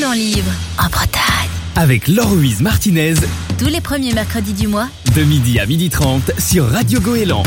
[0.00, 1.50] Parlons livre en Bretagne.
[1.76, 3.14] Avec Laure-Louise Martinez,
[3.58, 7.42] Tous les premiers mercredis du mois, de midi à midi 30 sur Radio Goéland.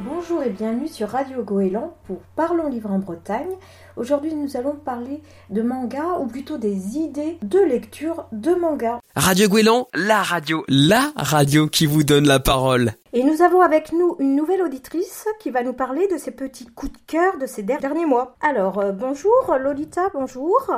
[0.00, 3.50] Bonjour et bienvenue sur Radio Goéland pour Parlons Livre en Bretagne.
[3.96, 5.20] Aujourd'hui, nous allons parler
[5.50, 9.00] de manga ou plutôt des idées de lecture de manga.
[9.16, 12.92] Radio Goéland, la radio, la radio qui vous donne la parole.
[13.12, 16.66] Et nous avons avec nous une nouvelle auditrice qui va nous parler de ses petits
[16.66, 18.36] coups de cœur de ces der- derniers mois.
[18.40, 20.70] Alors, euh, bonjour Lolita, bonjour.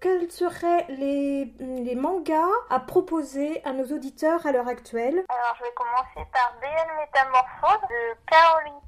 [0.00, 5.72] Quels seraient les, mangas à proposer à nos auditeurs à l'heure actuelle Alors, je vais
[5.74, 8.80] commencer par BL Métamorphose de Kaoritsu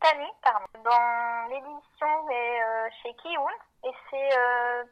[0.00, 3.50] Tani, pardon, dans l'édition est euh, chez Kiun.
[3.84, 4.84] Et c'est euh,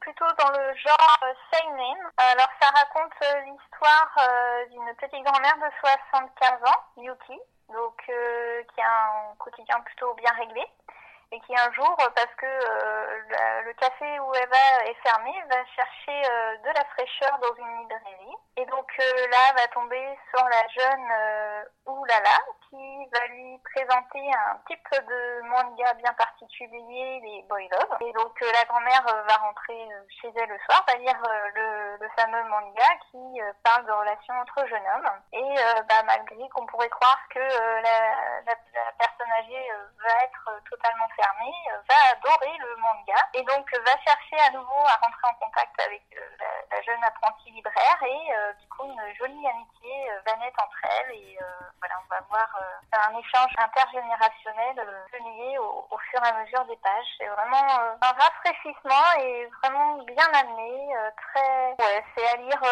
[0.00, 1.96] plutôt dans le genre euh, seinen.
[2.16, 7.38] Alors, ça raconte euh, l'histoire euh, d'une petite grand-mère de 75 ans, Yuki,
[7.72, 10.62] donc qui a un quotidien plutôt bien réglé.
[11.34, 15.32] Et qui un jour, euh, parce que euh, le café où elle va est fermé,
[15.48, 18.36] va chercher euh, de la fraîcheur dans une librairie.
[18.58, 21.08] Et donc euh, là, va tomber sur la jeune
[21.86, 22.36] Oulala,
[22.68, 27.96] qui va lui présenter un type de manga bien particulier, les Boy Love.
[28.02, 29.88] Et donc la grand-mère va rentrer
[30.20, 31.16] chez elle le soir, va lire
[31.54, 35.10] le, le fameux manga qui parle de relations entre jeunes hommes.
[35.32, 35.54] Et
[35.88, 41.54] bah, malgré qu'on pourrait croire que la, la personne euh, va être euh, totalement fermée,
[41.72, 45.80] euh, va adorer le manga et donc va chercher à nouveau à rentrer en contact
[45.80, 46.02] avec
[46.70, 51.38] la, jeune apprentie libraire et du coup une jolie amitié va naître entre elles et
[51.78, 52.48] voilà on va voir
[52.92, 54.74] un échange intergénérationnel
[55.12, 57.06] lier au, au fur et à mesure des pages.
[57.18, 57.70] C'est vraiment
[58.02, 62.62] un rafraîchissement et vraiment bien amené, très ouais c'est à lire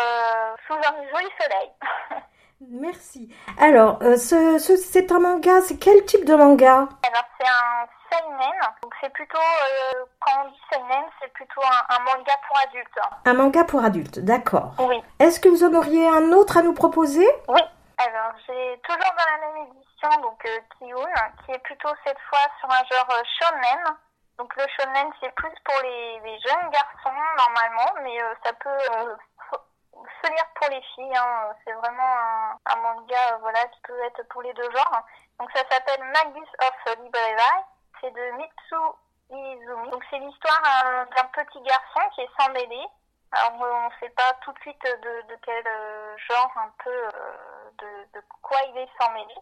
[0.67, 1.73] sous un joli soleil.
[2.69, 3.35] Merci.
[3.59, 6.89] Alors, euh, ce, ce- c'est un manga, c'est quel type de manga?
[7.03, 11.95] Alors c'est un seinen, donc c'est plutôt, euh, quand on dit seinen, c'est plutôt un,
[11.97, 13.01] un manga pour adultes.
[13.25, 14.75] Un manga pour adultes, d'accord.
[14.79, 15.03] Oui.
[15.19, 17.27] Est-ce que vous en auriez un autre à nous proposer?
[17.49, 17.61] Oui.
[17.97, 21.07] Alors j'ai toujours dans la même édition, donc euh, Kiyun,
[21.45, 23.97] qui est plutôt cette fois sur un genre euh, shonen.
[24.39, 29.13] Donc le shonen c'est plus pour les, les jeunes garçons normalement, mais ça peut
[30.29, 31.17] lire pour les filles.
[31.17, 31.53] hein.
[31.65, 35.03] C'est vraiment un, manga euh, voilà, qui peut être pour les deux genres.
[35.39, 37.65] Donc ça s'appelle Magus of Libreville.
[38.01, 38.77] C'est de Mitsu
[39.31, 39.91] Izumi.
[39.91, 42.81] Donc c'est l'histoire euh, d'un petit garçon qui est sans mêlé.
[43.33, 47.09] Alors on ne sait pas tout de suite de, quel euh, genre un peu
[47.79, 49.35] de, quoi il est sans mêlé.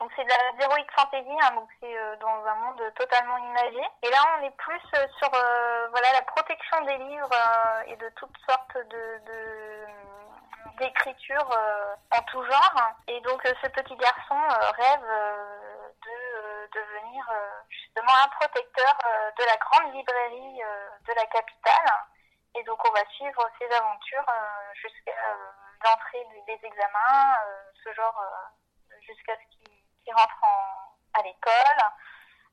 [0.00, 3.82] Donc c'est de la zéroïque fantasy, hein, donc c'est dans un monde totalement imagé.
[4.02, 4.80] Et là on est plus
[5.18, 7.30] sur voilà la protection des livres
[7.86, 9.20] et de toutes sortes de
[10.78, 12.92] d'écriture euh, en tout genre.
[13.08, 15.06] Et donc euh, ce petit garçon euh, rêve
[16.04, 17.24] de devenir
[17.68, 18.98] justement un protecteur
[19.38, 20.60] de la grande librairie
[21.06, 21.92] de la capitale.
[22.56, 24.26] Et donc on va suivre ses aventures
[24.74, 25.12] jusqu'à
[25.84, 27.36] l'entrée des, examens,
[27.82, 28.22] ce genre
[29.00, 29.74] jusqu'à ce qu'il
[30.04, 31.82] qu'il rentre en, à l'école.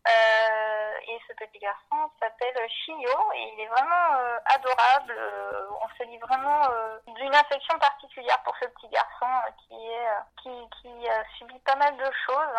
[0.07, 5.15] Euh, et ce petit garçon s'appelle Shio et il est vraiment euh, adorable.
[5.15, 6.61] Euh, on se lit vraiment
[7.05, 9.27] d'une affection particulière pour ce petit garçon
[9.59, 10.07] qui est
[10.41, 12.57] qui, qui a subi pas mal de choses.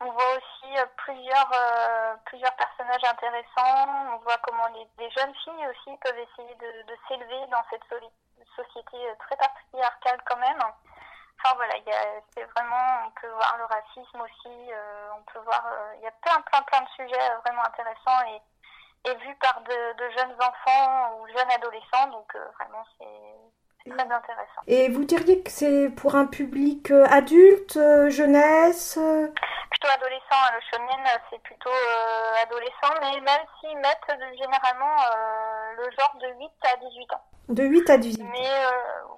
[0.00, 1.52] On voit aussi plusieurs
[2.24, 4.14] plusieurs personnages intéressants.
[4.14, 4.66] On voit comment
[4.98, 7.84] les, jeunes filles aussi peuvent essayer de, s'élever dans cette
[8.56, 10.62] société très patriarcale quand même.
[11.44, 11.74] Enfin voilà,
[12.36, 16.06] c'est vraiment, on peut voir le racisme aussi, euh, on peut voir, euh, il y
[16.06, 20.10] a plein, plein, plein de sujets euh, vraiment intéressants et, et vus par de, de
[20.16, 24.62] jeunes enfants ou jeunes adolescents, donc vraiment c'est, très intéressant.
[24.68, 27.76] Et vous diriez que c'est pour un public adulte,
[28.08, 28.96] jeunesse
[29.70, 31.70] Plutôt adolescent, hein, le shonen c'est plutôt
[32.40, 34.96] adolescent, mais même s'ils mettent généralement
[35.76, 37.24] le genre de 8 à 18 ans.
[37.48, 38.70] De 8 à 18 Mais euh,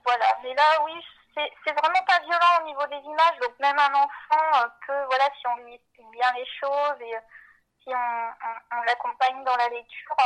[0.04, 0.92] voilà, mais là oui,
[1.34, 5.46] c'est vraiment pas violent au niveau des images, donc même un enfant peut, voilà, si
[5.48, 7.20] on lui explique bien les choses et euh,
[7.82, 10.16] si on, l'accompagne dans la lecture,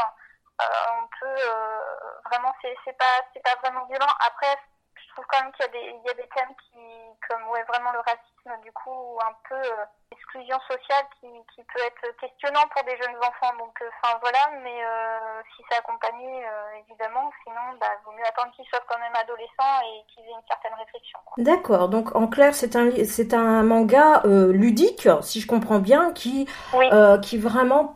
[0.60, 0.64] euh,
[1.00, 4.12] on peut euh, vraiment, c'est pas pas vraiment violent.
[4.26, 4.54] Après,
[4.94, 7.48] je trouve quand même qu'il y a des il y a des thèmes qui, comme
[7.48, 9.62] ouais, vraiment le racisme, du coup, ou un peu
[10.28, 13.54] l'exclusion sociale qui, qui peut être questionnant pour des jeunes enfants.
[13.58, 18.24] Donc, euh, enfin voilà, mais euh, si c'est accompagné, euh, évidemment, sinon, bah, vaut mieux
[18.26, 21.18] attendre qu'ils soient quand même adolescents et qu'ils aient une certaine réflexion.
[21.38, 26.12] D'accord, donc en clair, c'est un, c'est un manga euh, ludique, si je comprends bien,
[26.12, 26.88] qui, Oui.
[26.92, 27.86] euh, qui vraiment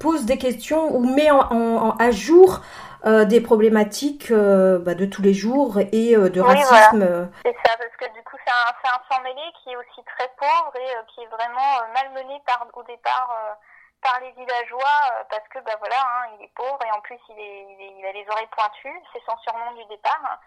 [0.00, 2.60] pose des questions ou met en, en- en- à jour
[3.04, 7.30] des problématiques bah, de tous les jours et de Oui, racisme.
[7.44, 8.72] C'est ça, parce que du coup, c'est un,
[9.08, 12.82] c'est un mêlé qui est aussi très pauvre et qui est vraiment malmené par, au
[12.84, 13.56] départ
[14.02, 17.38] par les villageois parce que bah voilà hein, il est pauvre et en plus il,
[17.38, 20.40] est, il, est, il a les oreilles pointues c'est son surnom du départ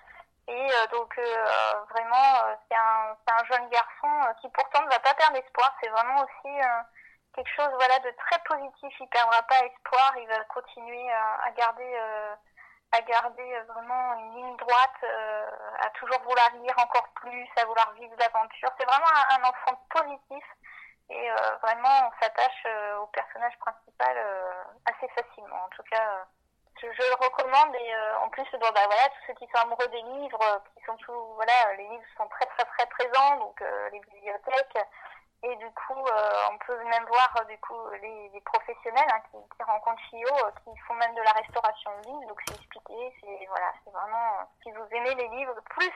[0.47, 1.45] et euh, donc euh,
[1.89, 4.11] vraiment, euh, c'est un, un, jeune garçon
[4.41, 5.73] qui pourtant ne va pas perdre espoir.
[5.81, 6.51] C'est vraiment aussi
[7.33, 8.93] quelque chose voilà de très positif.
[8.99, 10.13] Il perdra pas espoir.
[10.17, 11.97] Il va continuer à, garder
[12.91, 15.03] à garder vraiment une ligne droite,
[15.79, 18.69] à toujours vouloir lire encore plus, à vouloir vivre l'aventure.
[18.77, 20.43] C'est vraiment un, enfant positif
[21.09, 21.29] et
[21.61, 22.67] vraiment on s'attache
[23.01, 24.17] au personnage principal
[24.85, 25.63] assez facilement.
[25.65, 26.25] En tout cas
[26.81, 29.87] je, le recommande et euh, en plus bon, bah, voilà tous ceux qui sont amoureux
[29.87, 33.61] des livres euh, qui sont tout voilà les livres sont très très très présents donc
[33.61, 34.85] euh, les bibliothèques
[35.43, 36.03] et du coup
[36.51, 40.27] on peut même voir du coup les, les professionnels hein, qui, qui, rencontrent Chio
[40.63, 44.49] qui font même de la restauration de livres donc c'est expliqué c'est voilà c'est vraiment
[44.63, 45.91] si vous aimez les livres plus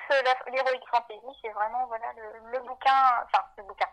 [0.51, 3.87] l'héroïque fantasy c'est vraiment voilà le, le bouquin enfin le bouquin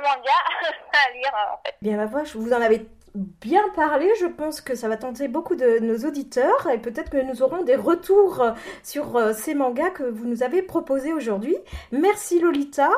[0.00, 0.38] manga
[0.92, 1.74] à lire en fait.
[1.82, 4.08] Bien ma voix, vous en avais bien parlé.
[4.20, 7.62] Je pense que ça va tenter beaucoup de nos auditeurs et peut-être que nous aurons
[7.62, 8.44] des retours
[8.82, 11.56] sur euh, ces mangas que vous nous avez proposés aujourd'hui.
[11.92, 12.90] Merci Lolita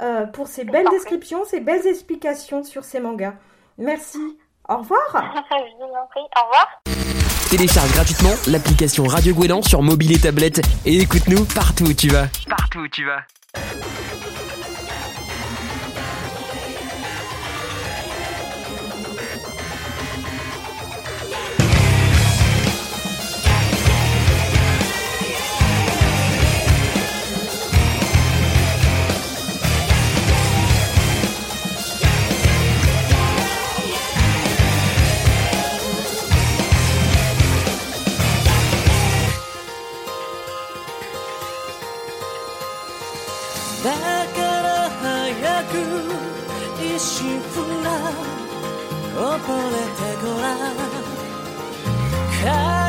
[0.00, 3.34] euh, pour ces belles descriptions, ces belles explications sur ces mangas.
[3.78, 4.38] Merci.
[4.68, 5.00] Au revoir.
[5.50, 6.20] Je vous en prie.
[6.20, 6.82] Au revoir.
[7.50, 12.26] Télécharge gratuitement l'application Radio Gouélan sur mobile et tablette et écoute-nous partout où tu vas.
[12.48, 13.91] Partout où tu vas.「
[44.00, 45.72] だから早く
[46.80, 47.54] 一心不
[47.84, 47.90] 乱
[49.14, 49.20] 溺
[49.70, 50.44] れてごら
[52.78, 52.81] ん。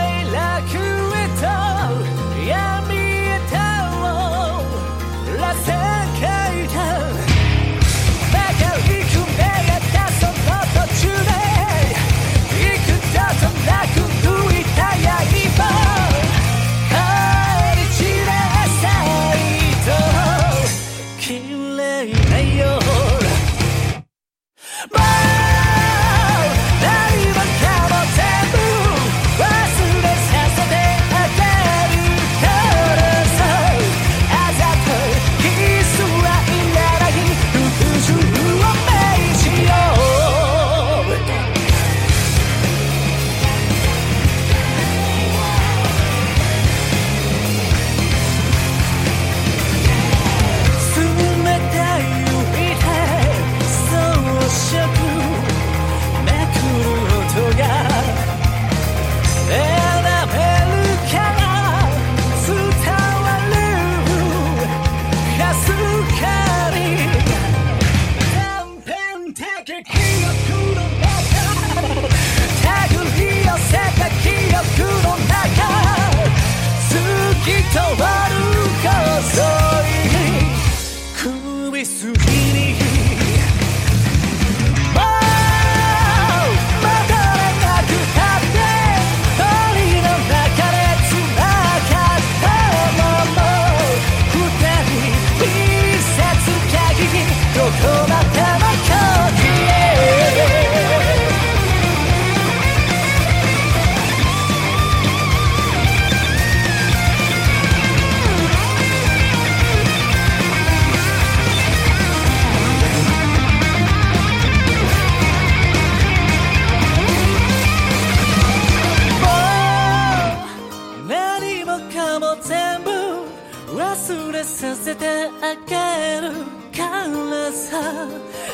[124.53, 125.07] させて
[125.41, 128.07] あげるからさ。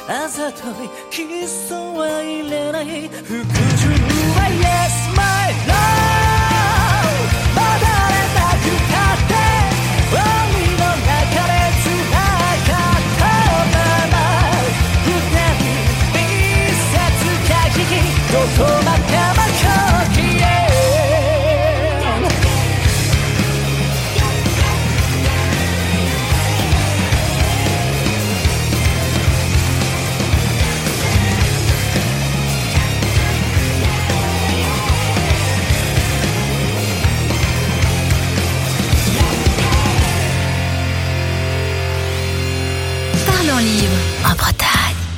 [0.07, 3.09] あざといキスは入れない。
[3.09, 3.89] 服従
[4.33, 5.98] は Yes my love.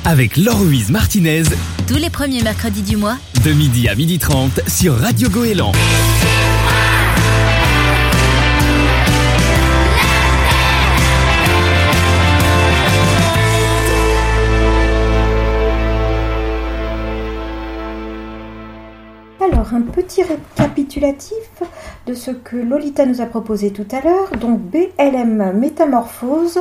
[0.04, 1.44] Avec Laure-Louise Martinez,
[1.86, 5.70] Tous les premiers mercredis du mois, de midi à midi 30 sur Radio Goéland.
[19.40, 21.62] Alors, un petit récapitulatif
[22.08, 24.32] de ce que Lolita nous a proposé tout à l'heure.
[24.40, 26.58] Donc, BLM Métamorphose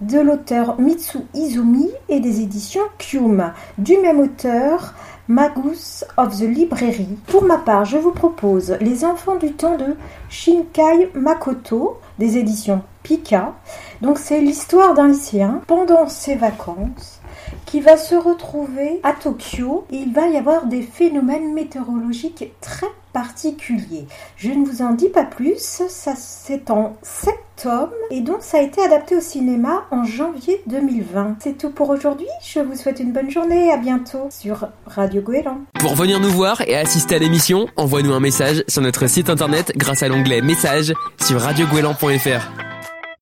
[0.00, 3.52] de l'auteur Mitsu Izumi et des éditions Kyum.
[3.78, 4.94] Du même auteur,
[5.28, 7.08] Magus of the Library.
[7.26, 9.96] Pour ma part, je vous propose Les Enfants du Temps de
[10.28, 13.54] Shinkai Makoto des éditions Pika.
[14.02, 17.13] Donc, c'est l'histoire d'un lycéen pendant ses vacances
[17.74, 22.86] qui va se retrouver à Tokyo et il va y avoir des phénomènes météorologiques très
[23.12, 24.06] particuliers.
[24.36, 28.58] Je ne vous en dis pas plus, ça c'est en 7 tomes et donc ça
[28.58, 31.38] a été adapté au cinéma en janvier 2020.
[31.40, 35.58] C'est tout pour aujourd'hui, je vous souhaite une bonne journée, à bientôt sur Radio Goéland.
[35.80, 39.72] Pour venir nous voir et assister à l'émission, envoie-nous un message sur notre site internet
[39.76, 42.73] grâce à l'onglet Messages sur radiogoéland.fr.